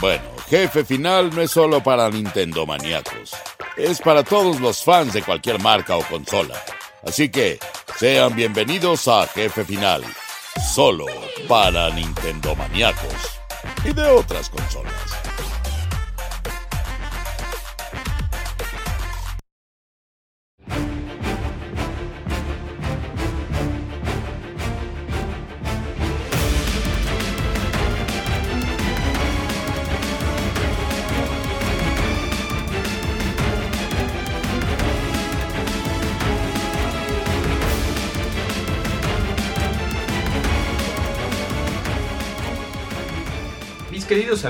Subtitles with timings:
[0.00, 3.32] Bueno, Jefe Final no es solo para Nintendo maníacos,
[3.76, 6.54] es para todos los fans de cualquier marca o consola.
[7.02, 7.58] Así que
[7.98, 10.04] sean bienvenidos a Jefe Final,
[10.72, 11.06] solo
[11.48, 13.40] para Nintendo maníacos
[13.84, 14.94] y de otras consolas.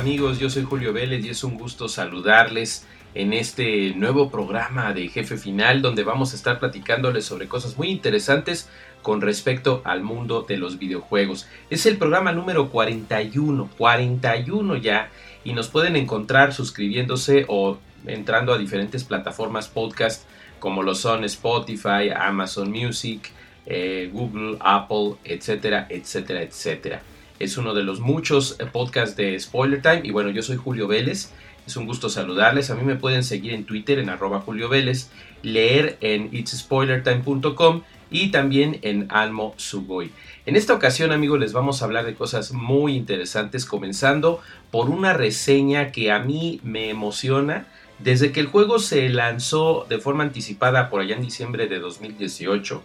[0.08, 5.08] Amigos, yo soy Julio Vélez y es un gusto saludarles en este nuevo programa de
[5.08, 8.70] Jefe Final donde vamos a estar platicándoles sobre cosas muy interesantes
[9.02, 11.46] con respecto al mundo de los videojuegos.
[11.68, 15.10] Es el programa número 41, 41 ya,
[15.44, 20.24] y nos pueden encontrar suscribiéndose o entrando a diferentes plataformas podcast
[20.58, 23.30] como lo son Spotify, Amazon Music,
[23.66, 27.02] eh, Google, Apple, etcétera, etcétera, etcétera.
[27.38, 30.02] Es uno de los muchos eh, podcasts de Spoiler Time.
[30.04, 31.30] Y bueno, yo soy Julio Vélez.
[31.66, 32.70] Es un gusto saludarles.
[32.70, 35.10] A mí me pueden seguir en Twitter en arroba Julio Vélez,
[35.42, 40.10] leer en itspoilertime.com y también en Almo Sugoi.
[40.46, 45.12] En esta ocasión, amigos, les vamos a hablar de cosas muy interesantes, comenzando por una
[45.12, 47.66] reseña que a mí me emociona.
[47.98, 52.82] Desde que el juego se lanzó de forma anticipada por allá en diciembre de 2018,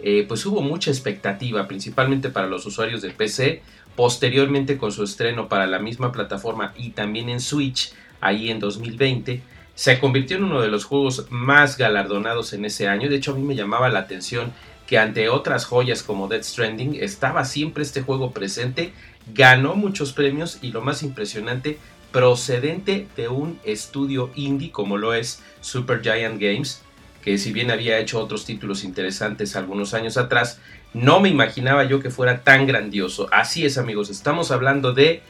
[0.00, 3.62] eh, pues hubo mucha expectativa, principalmente para los usuarios de PC,
[3.96, 9.42] Posteriormente con su estreno para la misma plataforma y también en Switch, ahí en 2020,
[9.74, 13.08] se convirtió en uno de los juegos más galardonados en ese año.
[13.08, 14.52] De hecho, a mí me llamaba la atención
[14.86, 18.92] que ante otras joyas como Dead Stranding estaba siempre este juego presente,
[19.34, 21.78] ganó muchos premios y lo más impresionante,
[22.12, 26.82] procedente de un estudio indie como lo es Super Giant Games,
[27.22, 30.60] que si bien había hecho otros títulos interesantes algunos años atrás,
[30.96, 33.28] no me imaginaba yo que fuera tan grandioso.
[33.30, 35.20] Así es amigos, estamos hablando de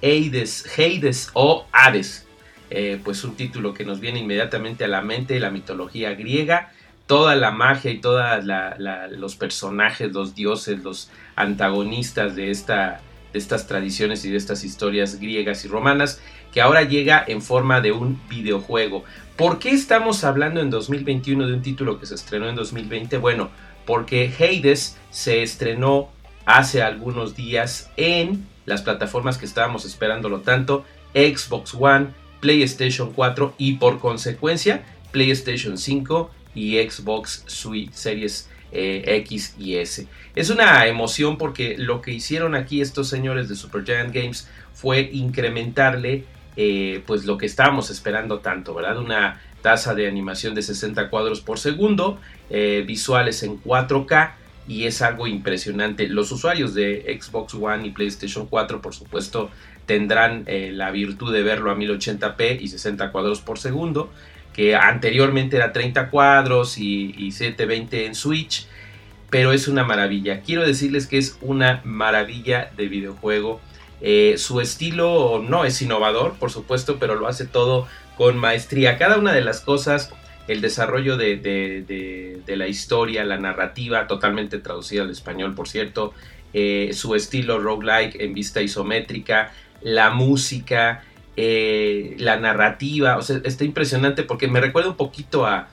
[0.00, 2.28] Hades, Hades o Hades.
[2.70, 6.72] Eh, pues un título que nos viene inmediatamente a la mente, la mitología griega,
[7.06, 8.24] toda la magia y todos
[9.10, 13.00] los personajes, los dioses, los antagonistas de, esta,
[13.32, 16.20] de estas tradiciones y de estas historias griegas y romanas,
[16.52, 19.02] que ahora llega en forma de un videojuego.
[19.36, 23.18] ¿Por qué estamos hablando en 2021 de un título que se estrenó en 2020?
[23.18, 23.50] Bueno,
[23.86, 26.10] porque Hades se estrenó
[26.44, 32.08] hace algunos días en las plataformas que estábamos esperándolo tanto, Xbox One,
[32.40, 40.06] PlayStation 4 y por consecuencia PlayStation 5 y Xbox Suite Series eh, X y S.
[40.34, 46.24] Es una emoción porque lo que hicieron aquí estos señores de Supergiant Games fue incrementarle
[46.56, 48.98] eh, pues lo que estábamos esperando tanto, ¿verdad?
[48.98, 54.34] Una tasa de animación de 60 cuadros por segundo, eh, visuales en 4K
[54.68, 56.06] y es algo impresionante.
[56.06, 59.50] Los usuarios de Xbox One y PlayStation 4 por supuesto
[59.84, 64.08] tendrán eh, la virtud de verlo a 1080p y 60 cuadros por segundo,
[64.52, 68.68] que anteriormente era 30 cuadros y, 720 en Switch,
[69.30, 70.42] pero es una maravilla.
[70.42, 73.60] Quiero decirles que es una maravilla de videojuego.
[74.00, 78.98] Eh, su estilo no es innovador, por supuesto, pero lo hace todo con maestría.
[78.98, 80.12] Cada una de las cosas,
[80.48, 86.14] el desarrollo de, la historia, la narrativa, totalmente traducida al español, por cierto,
[86.52, 91.04] eh, su estilo roguelike en vista isométrica, la música,
[91.36, 95.68] eh, la narrativa, o sea, está impresionante porque me recuerda un poquito a,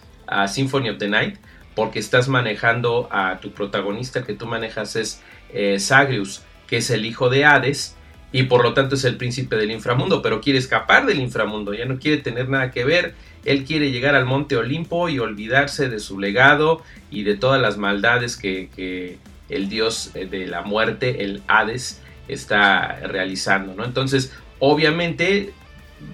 [0.47, 1.35] Symphony of the Night,
[1.75, 5.21] porque estás manejando a tu protagonista que tú manejas es
[5.53, 7.95] eh, Sagrius, que es el hijo de Hades,
[8.33, 11.85] y por lo tanto es el príncipe del inframundo, pero quiere escapar del inframundo, ya
[11.85, 13.13] no quiere tener nada que ver,
[13.45, 17.77] él quiere llegar al monte Olimpo y olvidarse de su legado y de todas las
[17.77, 23.85] maldades que, el dios eh, de la muerte, el Hades, está realizando, ¿no?
[23.85, 25.53] Entonces, obviamente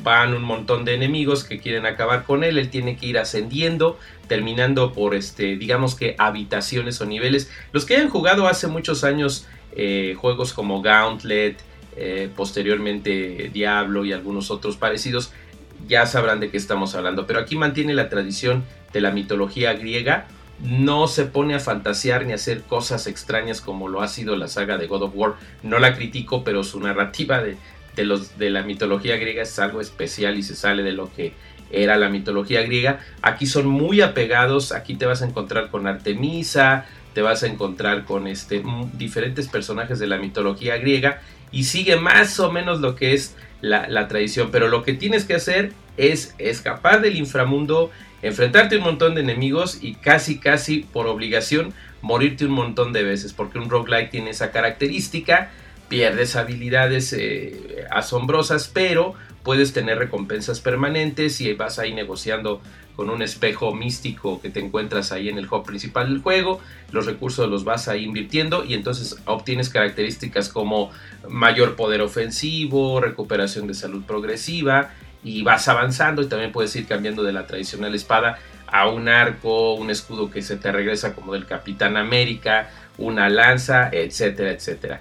[0.04, 3.98] van un montón de enemigos que quieren acabar con él, él tiene que ir ascendiendo,
[4.28, 7.50] terminando por este, digamos que habitaciones o niveles.
[7.72, 11.58] Los que hayan jugado hace muchos años eh, juegos como Gauntlet,
[12.02, 15.34] eh, posteriormente Diablo y algunos otros parecidos,
[15.86, 17.28] ya sabrán de qué estamos hablando.
[17.28, 18.64] Pero aquí mantiene la tradición
[18.94, 20.28] de la mitología griega,
[20.64, 24.48] no se pone a fantasear ni a hacer cosas extrañas como lo ha sido la
[24.48, 25.34] saga de God of War.
[25.62, 27.58] No la critico, pero su narrativa de,
[28.06, 31.34] los, de la mitología griega es algo especial y se sale de lo que
[31.70, 33.02] era la mitología griega.
[33.22, 38.06] Aquí son muy apegados, aquí te vas a encontrar con Artemisa, te vas a encontrar
[38.06, 38.64] con este,
[38.94, 44.08] diferentes personajes de la mitología griega y sigue más o menos lo que es la,
[44.08, 44.50] tradición.
[44.52, 47.92] Pero lo que tienes que hacer es escapar del inframundo,
[48.22, 53.04] enfrentarte a un montón de enemigos y casi, casi por obligación morirte un montón de
[53.04, 53.34] veces.
[53.34, 55.52] Porque un roguelike tiene esa característica,
[55.88, 62.62] pierdes habilidades eh, asombrosas, pero puedes tener recompensas permanentes y vas ahí negociando
[63.00, 66.60] con un espejo místico que te encuentras ahí en el hub principal del juego,
[66.92, 70.92] los recursos los vas ahí invirtiendo y entonces obtienes características como
[71.30, 74.90] mayor poder ofensivo, recuperación de salud progresiva
[75.24, 78.38] y vas avanzando y también puedes ir cambiando de la tradicional espada
[78.68, 83.90] a un arco, un escudo que se te regresa como del Capitán América, una lanza,
[83.94, 85.00] etcétera, etcétera.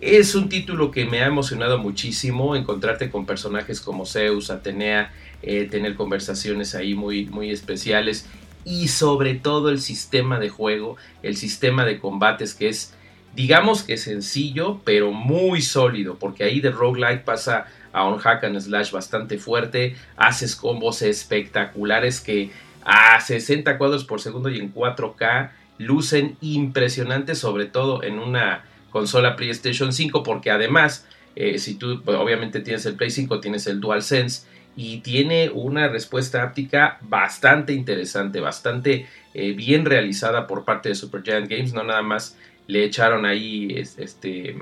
[0.00, 5.12] Es un título que me ha emocionado muchísimo, encontrarte con personajes como Zeus, Atenea,
[5.42, 8.28] eh, tener conversaciones ahí muy, muy especiales
[8.64, 12.94] y sobre todo el sistema de juego, el sistema de combates que es,
[13.34, 18.60] digamos que sencillo, pero muy sólido, porque ahí de roguelike pasa a un hack and
[18.60, 22.50] slash bastante fuerte, haces combos espectaculares que
[22.84, 28.64] a 60 cuadros por segundo y en 4K lucen impresionantes, sobre todo en una
[28.94, 31.04] consola PlayStation 5, porque además,
[31.34, 34.46] eh, si tú pues, obviamente tienes el Play 5, tienes el DualSense
[34.76, 41.50] y tiene una respuesta áptica bastante interesante, bastante eh, bien realizada por parte de Supergiant
[41.50, 41.72] Games.
[41.72, 42.38] No nada más
[42.68, 44.56] le echaron ahí este,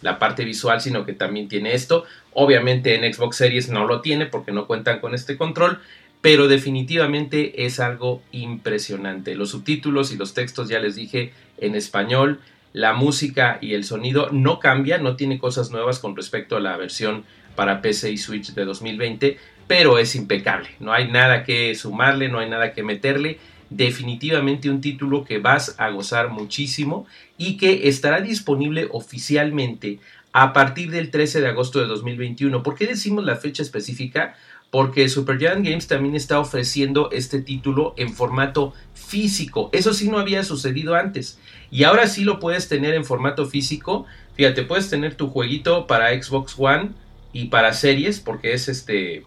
[0.00, 2.06] la parte visual, sino que también tiene esto.
[2.32, 5.80] Obviamente en Xbox Series no lo tiene porque no cuentan con este control,
[6.22, 9.34] pero definitivamente es algo impresionante.
[9.34, 12.40] Los subtítulos y los textos ya les dije en español.
[12.76, 16.76] La música y el sonido no cambian, no tiene cosas nuevas con respecto a la
[16.76, 17.24] versión
[17.54, 20.68] para PC y Switch de 2020, pero es impecable.
[20.78, 23.38] No hay nada que sumarle, no hay nada que meterle.
[23.70, 27.06] Definitivamente un título que vas a gozar muchísimo
[27.38, 29.98] y que estará disponible oficialmente
[30.34, 32.62] a partir del 13 de agosto de 2021.
[32.62, 34.36] ¿Por qué decimos la fecha específica?
[34.76, 39.70] Porque Supergiant Games también está ofreciendo este título en formato físico.
[39.72, 41.38] Eso sí no había sucedido antes.
[41.70, 44.04] Y ahora sí lo puedes tener en formato físico.
[44.34, 46.90] Fíjate, puedes tener tu jueguito para Xbox One
[47.32, 49.24] y para series, porque es este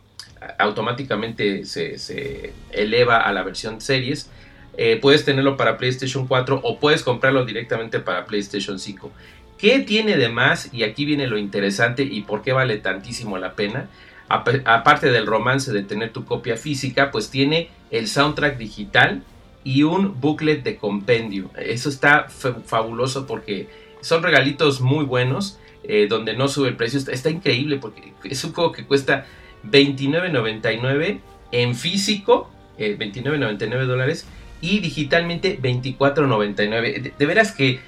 [0.59, 4.29] automáticamente se, eleva a la versión series.
[4.77, 9.11] Eh, puedes tenerlo para PlayStation 4 o puedes comprarlo directamente para PlayStation 5.
[9.57, 10.71] ¿Qué tiene de más?
[10.71, 13.89] Y aquí viene lo interesante y por qué vale tantísimo la pena.
[14.29, 19.23] Aparte del romance de tener tu copia física, pues tiene el soundtrack digital
[19.63, 21.49] y un booklet de compendio.
[21.57, 23.67] Eso está fabuloso porque
[24.01, 26.99] son regalitos muy buenos eh, donde no sube el precio.
[26.99, 29.25] Está, increíble porque es un juego que cuesta
[29.65, 31.19] 29.99
[31.51, 34.27] en físico, 29.99 eh, dólares
[34.61, 37.13] y digitalmente 24.99.
[37.17, 37.79] De, veras que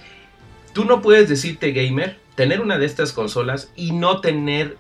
[0.74, 4.78] tú no puedes decirte gamer, tener una de estas consolas y no tener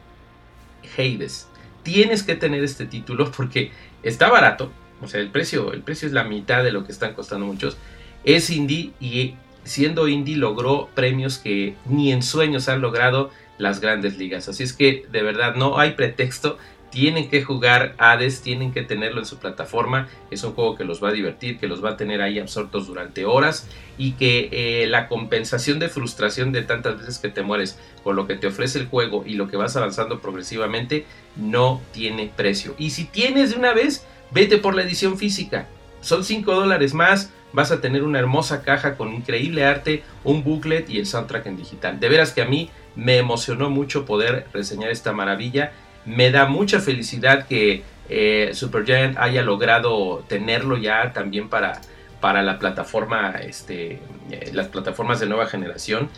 [0.98, 1.48] Hades.
[1.84, 3.72] Tienes que tener este título porque
[4.04, 7.14] está barato, o sea, el precio, el precio es la mitad de lo que están
[7.14, 7.78] costando muchos.
[8.24, 14.18] Es indie y siendo indie logró premios que ni en sueños han logrado las grandes
[14.18, 14.48] ligas.
[14.48, 16.58] Así es que de verdad no hay pretexto.
[16.92, 20.10] Tienen que jugar Hades, tienen que tenerlo en su plataforma.
[20.30, 22.88] Es un juego que los va a divertir, que los va a tener ahí absortos
[22.88, 23.68] durante horas
[23.98, 28.28] y que eh, la compensación de frustración de tantas veces que te mueres con lo
[28.28, 31.06] que te ofrece el juego y lo que vas avanzando progresivamente
[31.38, 32.76] no tiene precio.
[32.78, 35.68] Y si tienes de una vez, vete por la edición física.
[36.02, 40.90] Son 5 dólares más, vas a tener una hermosa caja con increíble arte, un booklet
[40.90, 42.00] y el soundtrack en digital.
[42.00, 45.72] De veras que a mí me emocionó mucho poder reseñar esta maravilla.
[46.06, 51.80] Me da mucha felicidad que eh, Supergiant haya logrado tenerlo ya también para,
[52.20, 54.00] para la plataforma, este,
[54.32, 56.10] eh, las plataformas de nueva generación,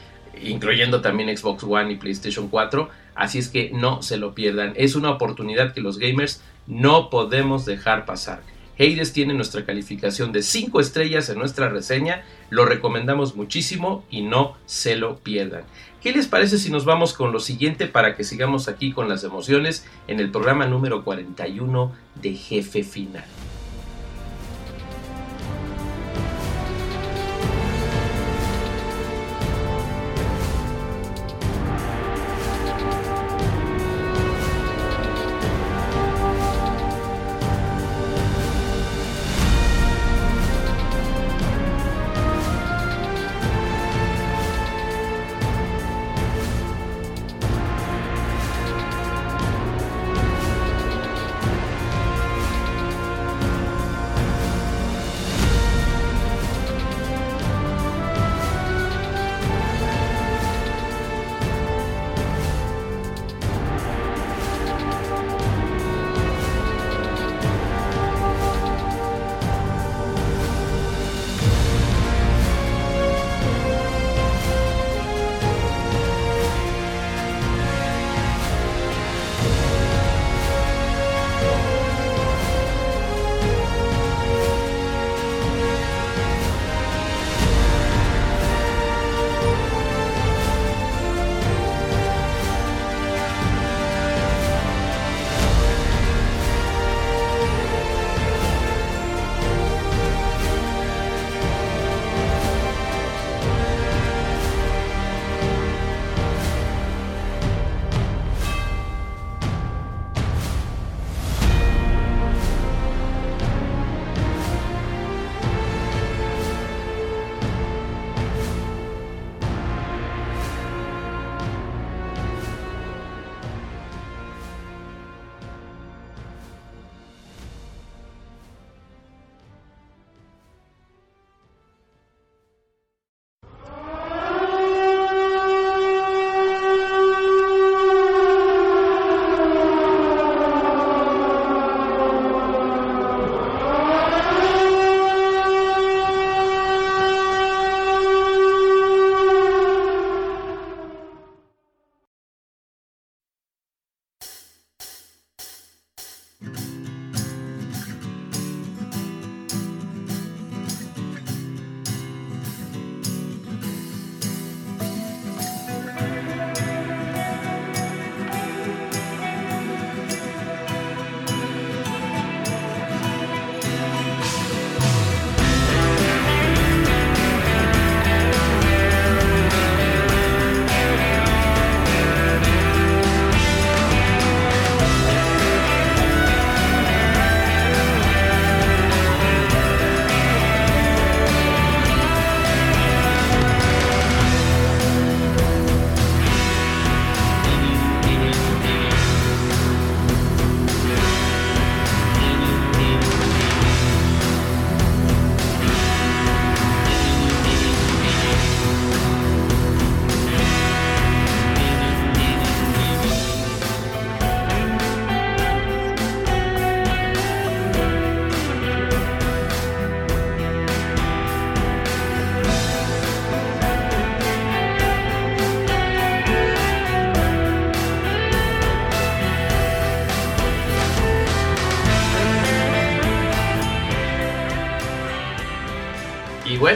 [0.41, 2.89] incluyendo también Xbox One y PlayStation 4.
[3.15, 4.73] Así es que no se lo pierdan.
[4.75, 8.41] Es una oportunidad que los gamers no podemos dejar pasar.
[8.79, 14.57] Hades tiene nuestra calificación de 5 estrellas en nuestra reseña, lo recomendamos muchísimo y no
[14.65, 15.63] se lo pierdan.
[16.03, 19.23] ¿Qué les parece si nos vamos con lo siguiente para que sigamos aquí con las
[19.23, 23.23] emociones en el programa número 41 de Jefe Final?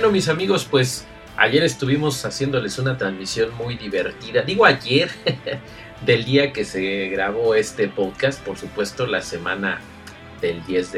[0.07, 4.41] Bueno, mis amigos, pues ayer estuvimos haciéndoles una transmisión muy divertida.
[4.41, 5.09] Digo ayer,
[6.05, 9.81] del día que se grabó este podcast, por supuesto, la semana
[10.39, 10.91] del 10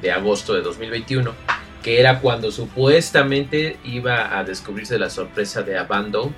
[0.00, 1.34] de, agosto de 2021,
[1.82, 6.32] que era cuando supuestamente iba a descubrirse la sorpresa de Abandoned,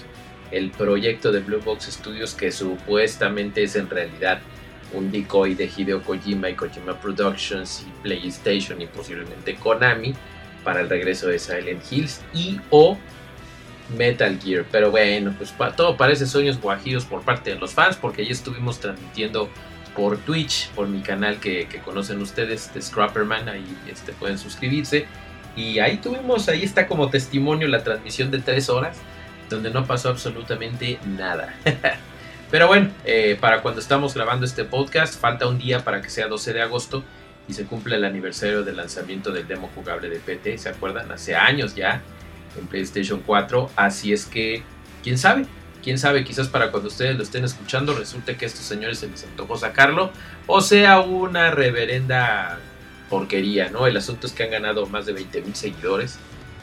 [0.51, 4.41] el proyecto de Blue Box Studios que supuestamente es en realidad
[4.93, 10.17] un decoy de Hideo Kojima y Kojima Productions y PlayStation y posiblemente Konami
[10.65, 12.99] para el regreso de Silent Hills y o
[13.97, 14.65] Metal Gear.
[14.71, 18.81] Pero bueno, pues todo parece sueños guajiros por parte de los fans porque ya estuvimos
[18.81, 19.49] transmitiendo
[19.97, 25.07] por Twitch, por mi canal que, conocen ustedes, de Scrapperman, ahí este, pueden suscribirse.
[25.57, 28.97] Y ahí tuvimos, ahí está como testimonio la transmisión de tres horas,
[29.51, 31.53] donde no pasó absolutamente nada.
[32.51, 36.29] Pero bueno, eh, para cuando estamos grabando este podcast, falta un día para que sea
[36.29, 37.03] 12 de agosto
[37.49, 41.11] y se cumple el aniversario del lanzamiento del demo jugable de PT, ¿se acuerdan?
[41.11, 42.03] Hace años ya
[42.59, 44.63] en PlayStation 4, así es que,
[45.03, 45.47] quién sabe,
[45.83, 49.09] quién sabe, quizás para cuando ustedes lo estén escuchando resulte que a estos señores se
[49.09, 50.11] les antojó sacarlo
[50.47, 52.59] o sea una reverenda
[53.09, 53.87] porquería, ¿no?
[53.87, 56.19] El asunto es que han ganado más de 20 mil seguidores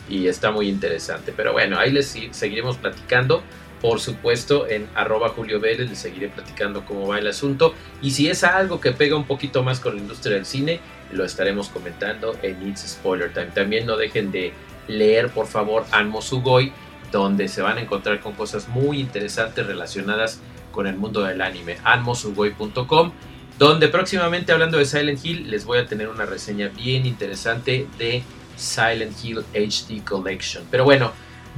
[0.10, 1.34] y está muy interesante.
[1.36, 3.44] Pero bueno, ahí les seguiremos platicando.
[3.86, 7.76] Por supuesto, en arroba Julio Vélez les seguiré platicando cómo va el asunto.
[8.02, 10.80] Y si es algo que pega un poquito más con la industria del cine,
[11.12, 13.52] lo estaremos comentando en It's Spoiler Time.
[13.54, 14.54] También no dejen de
[14.88, 16.74] leer, por favor, Anmo Sugoi
[17.12, 20.40] donde se van a encontrar con cosas muy interesantes relacionadas
[20.72, 21.78] con el mundo del anime.
[21.84, 23.12] anmosugoi.com,
[23.60, 28.24] donde próximamente hablando de Silent Hill les voy a tener una reseña bien interesante de
[28.58, 30.64] Silent Hill HD Collection.
[30.72, 31.12] Pero bueno,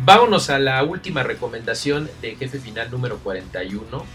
[0.04, 4.06] vámonos a la última recomendación de jefe final número 41.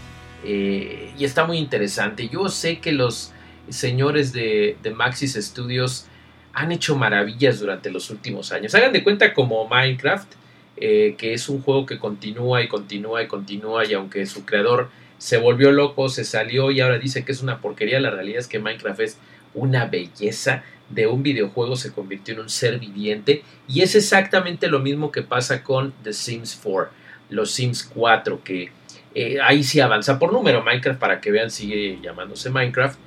[0.45, 2.27] Eh, y está muy interesante.
[2.27, 3.31] Yo sé que los
[3.69, 6.07] señores de, de Maxis Studios
[6.53, 8.75] han hecho maravillas durante los últimos años.
[8.75, 10.33] Hagan de cuenta como Minecraft
[10.75, 14.89] eh, que es un juego que continúa y continúa y continúa y aunque su creador
[15.19, 18.47] se volvió loco, se salió y ahora dice que es una porquería, la realidad es
[18.47, 19.17] que Minecraft es
[19.53, 20.63] una belleza
[20.93, 25.21] de un videojuego se convirtió en un ser viviente y es exactamente lo mismo que
[25.21, 26.91] pasa con The Sims 4,
[27.29, 28.71] los Sims 4 que
[29.15, 32.97] eh, ahí sí avanza por número, Minecraft para que vean sigue llamándose Minecraft,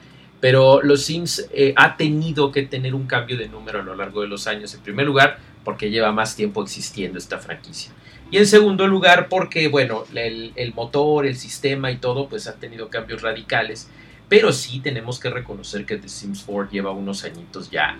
[0.40, 4.20] pero los Sims eh, ha tenido que tener un cambio de número a lo largo
[4.22, 4.74] de los años.
[4.74, 7.92] En primer lugar, porque lleva más tiempo existiendo esta franquicia.
[8.30, 12.90] Y en segundo lugar, porque, bueno, el, motor, el sistema y todo, pues ha tenido
[12.90, 13.88] cambios radicales.
[14.28, 17.96] Pero sí tenemos que reconocer que The Sims 4 lleva unos añitos ya,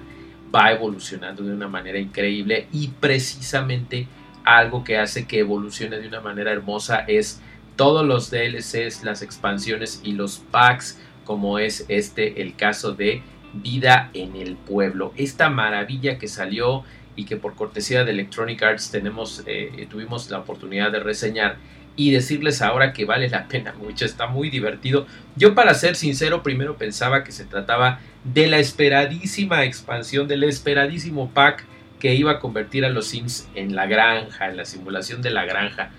[0.55, 4.09] va evolucionando de una manera increíble y precisamente
[4.45, 7.41] algo que hace que evolucione de una manera hermosa es
[7.77, 14.11] todos los DLCs, las expansiones y los packs, como es este el caso de Vida
[14.15, 15.13] en el Pueblo.
[15.17, 16.85] Esta maravilla que salió
[17.17, 21.57] y que por cortesía de Electronic Arts tenemos, eh, tuvimos la oportunidad de reseñar
[21.97, 25.07] y decirles ahora que vale la pena mucho, está muy divertido.
[25.35, 31.31] Yo para ser sincero primero pensaba que se trataba de la esperadísima expansión, del esperadísimo
[31.31, 31.65] pack
[31.99, 35.47] que iba a convertir a los Sims en la granja, en la simulación de la
[35.47, 35.91] granja.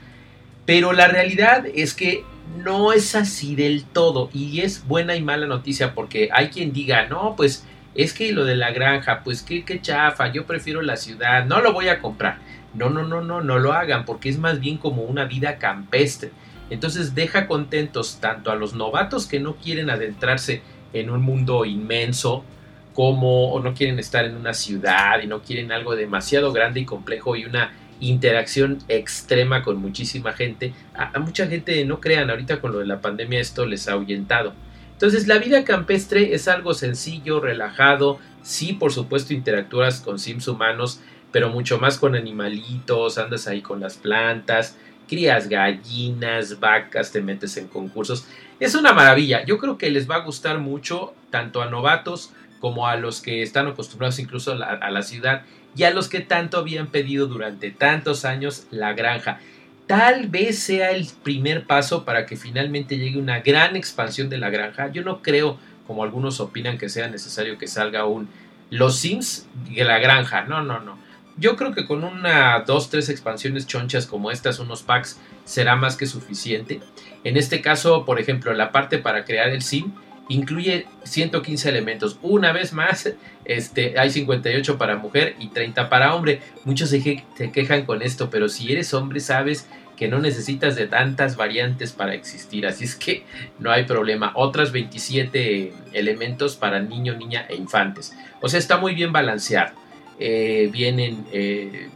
[0.65, 2.23] Pero la realidad es que
[2.63, 7.07] no es así del todo y es buena y mala noticia porque hay quien diga,
[7.07, 7.65] no, pues
[7.97, 11.73] es que lo de la granja, pues qué, chafa, yo prefiero la ciudad, no lo
[11.73, 12.37] voy a comprar.
[12.75, 16.29] No, no, no, no, no lo hagan, porque es más bien como una vida campestre.
[16.69, 20.61] Entonces deja contentos tanto a los novatos que no quieren adentrarse
[20.93, 22.45] en un mundo inmenso,
[22.93, 26.85] como o no quieren estar en una ciudad y no quieren algo demasiado grande y
[26.85, 30.73] complejo y una interacción extrema con muchísima gente.
[30.93, 33.93] A, a mucha gente, no crean, ahorita con lo de la pandemia esto les ha
[33.93, 34.53] ahuyentado.
[34.97, 41.01] Entonces la vida campestre es algo sencillo, relajado, sí por supuesto interactúas con sims humanos,
[41.31, 44.75] pero mucho más con animalitos, andas ahí con las plantas,
[45.07, 48.27] crías gallinas, vacas, te metes en concursos.
[48.59, 52.87] Es una maravilla, yo creo que les va a gustar mucho tanto a novatos como
[52.87, 55.43] a los que están acostumbrados incluso a la, a la ciudad
[55.75, 59.41] y a los que tanto habían pedido durante tantos años la granja
[59.87, 64.49] tal vez sea el primer paso para que finalmente llegue una gran expansión de la
[64.49, 64.91] granja.
[64.91, 68.29] Yo no creo, como algunos opinan, que sea necesario que salga un
[68.69, 70.43] Los Sims de la granja.
[70.43, 70.97] No, no, no.
[71.37, 75.95] Yo creo que con una, dos, tres expansiones chonchas como estas, unos packs, será más
[75.95, 76.81] que suficiente.
[77.23, 79.93] En este caso, por ejemplo, la parte para crear el sim
[80.29, 82.19] incluye 115 elementos.
[82.21, 83.13] Una vez más,
[83.45, 86.41] este, hay 58 para mujer y 30 para hombre.
[86.65, 91.37] Muchos se, quejan con esto, pero si eres hombre sabes que no necesitas de tantas
[91.37, 93.23] variantes para existir, así es que
[93.57, 94.31] no hay problema.
[94.35, 98.15] Otras 27 elementos para niño, niña e infantes.
[98.41, 99.73] O sea, está muy bien balanceado.
[100.19, 101.89] Eh, vienen eh,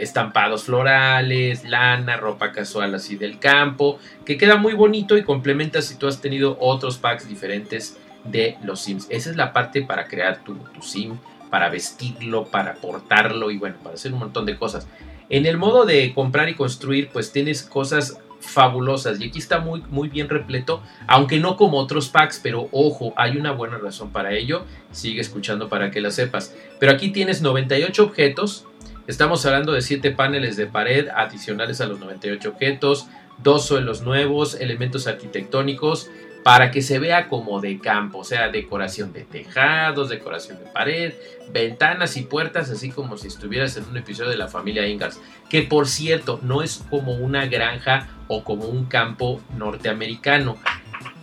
[0.00, 5.96] estampados florales, lana, ropa casual así del campo, que queda muy bonito y complementa si
[5.96, 9.06] tú has tenido otros packs diferentes de los Sims.
[9.10, 11.18] Esa es la parte para crear tu, tu Sim,
[11.50, 14.86] para vestirlo, para portarlo y bueno, para hacer un montón de cosas.
[15.28, 19.82] En el modo de comprar y construir, pues tienes cosas fabulosas y aquí está muy,
[19.90, 24.32] muy bien repleto, aunque no como otros packs, pero ojo, hay una buena razón para
[24.34, 26.54] ello, sigue escuchando para que la sepas.
[26.78, 28.66] Pero aquí tienes 98 objetos,
[29.06, 33.06] estamos hablando de 7 paneles de pared adicionales a los 98 objetos,
[33.38, 36.10] dos suelos nuevos, elementos arquitectónicos,
[36.42, 41.12] para que se vea como de campo, o sea, decoración de tejados, decoración de pared,
[41.52, 45.62] ventanas y puertas, así como si estuvieras en un episodio de la familia Ingalls, que
[45.62, 50.56] por cierto no es como una granja o como un campo norteamericano.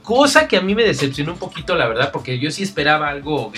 [0.01, 3.53] Cosa que a mí me decepcionó un poquito, la verdad, porque yo sí esperaba algo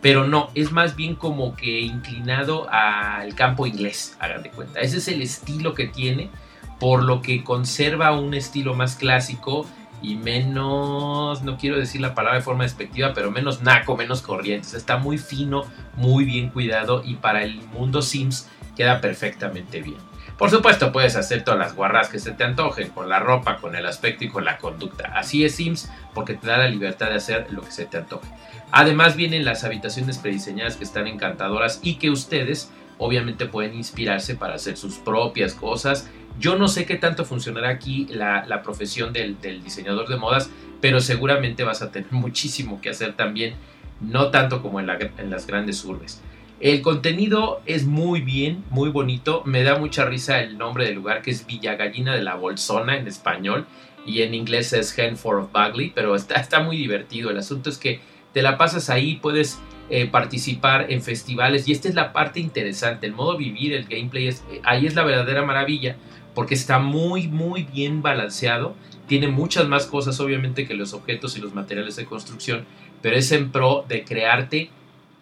[0.00, 4.80] pero no, es más bien como que inclinado al campo inglés, hagan de cuenta.
[4.80, 6.30] Ese es el estilo que tiene,
[6.78, 9.66] por lo que conserva un estilo más clásico
[10.00, 14.74] y menos, no quiero decir la palabra de forma despectiva, pero menos naco, menos corrientes.
[14.74, 15.64] Está muy fino,
[15.96, 19.98] muy bien cuidado y para el mundo Sims queda perfectamente bien.
[20.38, 23.74] Por supuesto, puedes hacer todas las guarras que se te antojen, con la ropa, con
[23.74, 25.12] el aspecto y con la conducta.
[25.14, 28.28] Así es Sims, porque te da la libertad de hacer lo que se te antoje.
[28.70, 34.54] Además vienen las habitaciones prediseñadas que están encantadoras y que ustedes obviamente pueden inspirarse para
[34.54, 40.08] hacer sus propias cosas yo no sé qué tanto funcionará aquí la, profesión del, diseñador
[40.08, 43.54] de modas, pero seguramente vas a tener muchísimo que hacer también,
[44.00, 46.22] no tanto como en, las grandes urbes.
[46.60, 49.42] El contenido es muy bien, muy bonito.
[49.44, 52.96] Me da mucha risa el nombre del lugar, que es Villa Gallina de la Bolsona
[52.96, 53.66] en español.
[54.04, 57.30] Y en inglés es Henford of Bagley, pero está, muy divertido.
[57.30, 58.00] El asunto es que
[58.32, 61.68] te la pasas ahí, puedes eh, participar en festivales.
[61.68, 63.06] Y esta es la parte interesante.
[63.06, 65.96] El modo vivir, el gameplay, es, ahí es la verdadera maravilla
[66.34, 68.74] porque está muy muy bien balanceado.
[69.06, 72.64] Tiene muchas más cosas obviamente que los objetos y los materiales de construcción,
[73.02, 74.70] pero es en pro de crearte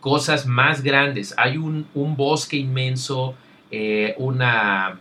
[0.06, 1.34] cosas más grandes.
[1.36, 1.84] Hay un,
[2.16, 3.34] bosque inmenso,
[3.72, 5.00] eh, una,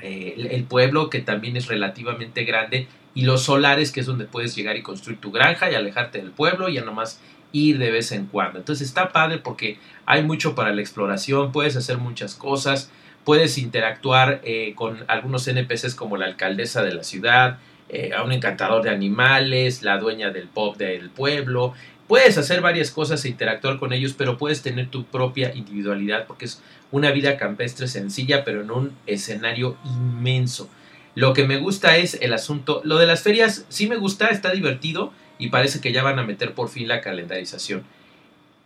[0.00, 4.56] eh, el pueblo que también es relativamente grande y los solares que es donde puedes
[4.56, 7.20] llegar y construir tu granja y alejarte del pueblo y ya nomás
[7.52, 8.58] ir de vez en cuando.
[8.58, 9.76] Entonces está padre porque
[10.06, 12.90] hay mucho para la exploración, puedes hacer muchas cosas
[13.26, 18.32] puedes interactuar eh, con algunos NPCs como la alcaldesa de la ciudad, eh, a un
[18.32, 21.74] encantador de animales, la dueña del pop del pueblo.
[22.06, 26.44] Puedes hacer varias cosas e interactuar con ellos, pero puedes tener tu propia individualidad porque
[26.44, 30.68] es una vida campestre sencilla, pero en un escenario inmenso.
[31.14, 34.52] Lo que me gusta es el asunto, lo de las ferias sí me gusta, está
[34.52, 37.84] divertido y parece que ya van a meter por fin la calendarización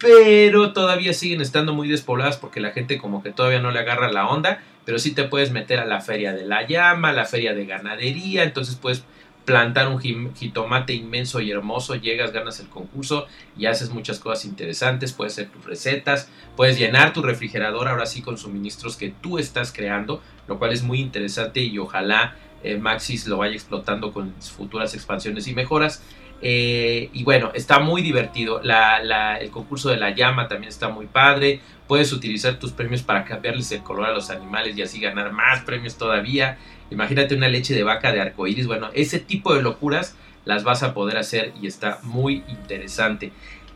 [0.00, 4.10] pero todavía siguen estando muy despobladas porque la gente como que todavía no le agarra
[4.10, 7.54] la onda, pero sí te puedes meter a la feria de la llama, la feria
[7.54, 9.04] de ganadería, entonces puedes
[9.44, 10.00] plantar un
[10.34, 15.48] jitomate inmenso y hermoso, llegas, ganas el concurso y haces muchas cosas interesantes, puedes hacer
[15.48, 20.58] tus recetas, puedes llenar tu refrigerador ahora sí con suministros que tú estás creando, lo
[20.58, 25.54] cual es muy interesante y ojalá eh, Maxis lo vaya explotando con futuras expansiones y
[25.54, 26.02] mejoras.
[26.42, 28.60] Eh, y bueno, está muy divertido.
[28.62, 31.60] el concurso de la llama también está muy padre.
[31.86, 35.62] Puedes utilizar tus premios para cambiarles el color a los animales y así ganar más
[35.62, 36.58] premios todavía.
[36.90, 38.66] Imagínate una leche de vaca de arcoíris.
[38.66, 43.32] Bueno, ese tipo de locuras las vas a poder hacer y está muy interesante.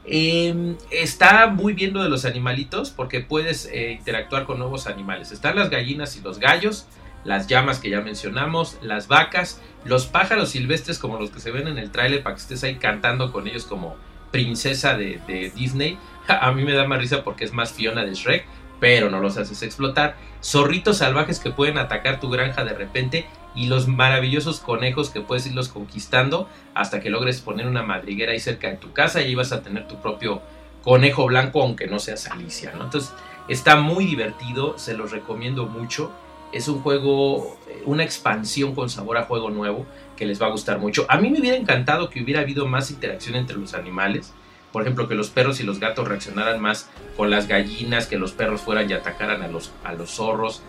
[0.07, 5.33] Em, está muy bien lo de los animalitos porque puedes eh, interactuar con nuevos animales.
[5.33, 6.87] Están las gallinas y los gallos
[7.25, 11.69] las llamas que ya mencionamos, las vacas, los pájaros silvestres como los que se ven
[11.69, 13.97] en el tráiler para que estés ahí cantando con ellos como
[14.31, 15.99] princesa de, Disney.
[16.29, 18.47] A mí me da más risa porque es más Fiona de Shrek,
[18.81, 20.17] pero no los haces explotar.
[20.43, 25.47] Zorritos salvajes que pueden atacar tu granja de repente y los maravillosos conejos que puedes
[25.47, 29.35] irlos conquistando hasta que logres poner una madriguera ahí cerca de tu casa y ahí
[29.35, 30.43] vas a tener tu propio
[30.83, 32.85] conejo blanco aunque no seas Alicia, ¿no?
[32.85, 33.13] Entonces
[33.49, 36.11] está muy divertido, se los recomiendo mucho
[36.55, 39.87] es un juego, eh, una expansión con sabor a juego nuevo
[40.17, 41.05] que les va a gustar mucho.
[41.09, 44.33] A mí me hubiera encantado que hubiera habido más interacción entre los animales.
[44.73, 48.33] Por ejemplo, que los perros y los gatos reaccionaran más con las gallinas, que los
[48.33, 50.63] perros fueran y atacaran a los, a los zorros.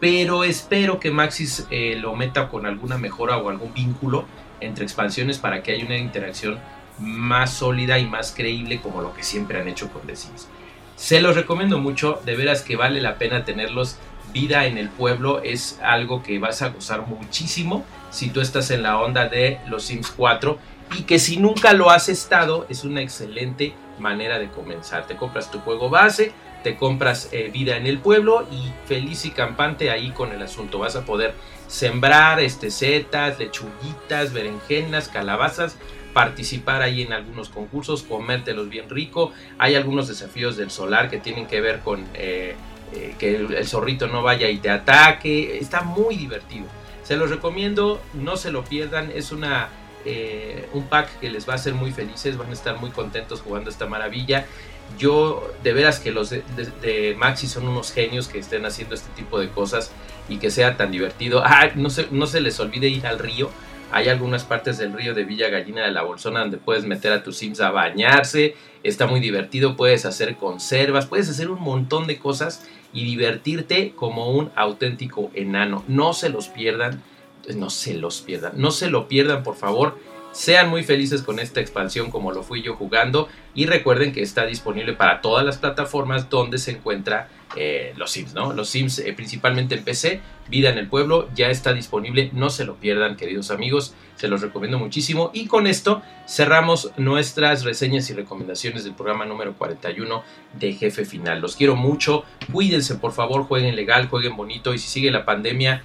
[0.00, 4.26] Pero espero que Maxis eh, lo meta con alguna mejora o algún vínculo
[4.60, 6.58] entre expansiones para que haya una interacción
[6.98, 10.14] más sólida y más creíble como lo que siempre han hecho con The.
[10.96, 13.98] Se los recomiendo mucho, de veras que vale la pena tenerlos
[14.32, 18.82] vida en el pueblo es algo que vas a gozar muchísimo si tú estás en
[18.82, 20.58] la onda de los Sims 4
[20.96, 25.06] y que si nunca lo has estado es una excelente manera de comenzar.
[25.06, 29.30] Te compras tu juego base, te compras eh, vida en el pueblo y feliz y
[29.30, 30.78] campante ahí con el asunto.
[30.78, 31.34] Vas a poder
[31.66, 35.76] sembrar este, setas, lechuguitas, berenjenas, calabazas,
[36.12, 39.32] participar ahí en algunos concursos, comértelos bien rico.
[39.58, 42.56] Hay algunos desafíos del solar que tienen que ver con eh,
[42.94, 45.58] eh, que el, zorrito no vaya y te ataque.
[45.58, 46.66] Está muy divertido.
[47.02, 49.10] Se los recomiendo, no se lo pierdan.
[49.14, 49.68] Es una
[50.72, 53.68] un pack que les va a hacer muy felices, van a estar muy contentos jugando
[53.68, 54.46] esta maravilla.
[54.96, 59.38] Yo, de veras que los de, Maxi son unos genios que estén haciendo este tipo
[59.38, 59.92] de cosas
[60.28, 61.42] y que sea tan divertido.
[61.44, 63.50] Ah, no se, no se les olvide ir al río.
[63.90, 67.22] Hay algunas partes del río de Villa Gallina de la Bolsona donde puedes meter a
[67.22, 68.54] tus sims a bañarse.
[68.82, 74.30] Está muy divertido, puedes hacer conservas, puedes hacer un montón de cosas y divertirte como
[74.30, 75.84] un auténtico enano.
[75.88, 77.02] No se los pierdan,
[77.54, 79.98] no se los pierdan, no se lo pierdan por favor.
[80.32, 83.28] Sean muy felices con esta expansión como lo fui yo jugando.
[83.54, 88.34] Y recuerden que está disponible para todas las plataformas donde se encuentra eh, los Sims,
[88.34, 88.52] ¿no?
[88.52, 92.64] Los Sims eh, principalmente en PC, Vida en el Pueblo ya está disponible, no se
[92.64, 95.30] lo pierdan queridos amigos, se los recomiendo muchísimo.
[95.32, 100.22] Y con esto cerramos nuestras reseñas y recomendaciones del programa número 41
[100.58, 101.40] de Jefe Final.
[101.40, 104.74] Los quiero mucho, cuídense por favor, jueguen legal, jueguen bonito.
[104.74, 105.82] Y si sigue la pandemia,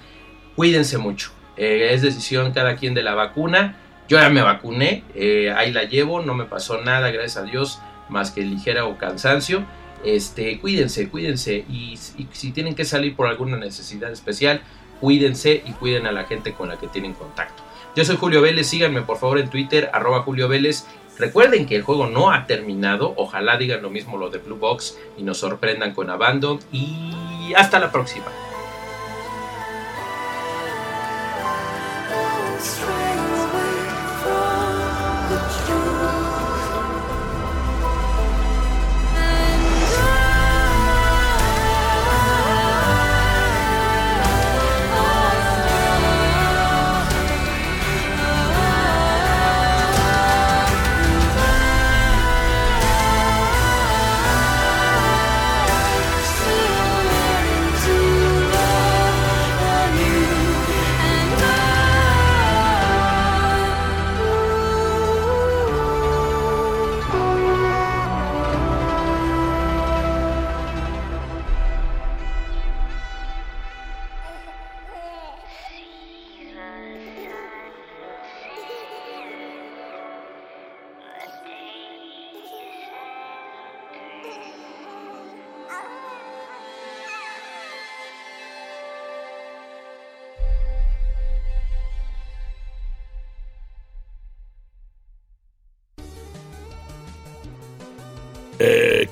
[0.56, 1.32] cuídense mucho.
[1.56, 3.76] Eh, es decisión cada quien de la vacuna
[4.08, 7.80] yo ya me vacuné, eh, ahí la llevo, no me pasó nada, gracias a Dios,
[8.08, 9.64] más que ligera o cansancio.
[10.04, 11.98] Este, cuídense, cuídense y,
[12.32, 14.60] si tienen que salir por alguna necesidad especial,
[15.00, 17.62] cuídense y cuiden a la gente con la que tienen contacto.
[17.96, 20.84] Yo soy Julio Vélez, síganme por favor en Twitter, arroba Julio Vélez.
[21.16, 24.98] Recuerden que el juego no ha terminado, ojalá digan lo mismo lo de Blue Box
[25.16, 28.26] y nos sorprendan con Abandon y hasta la próxima.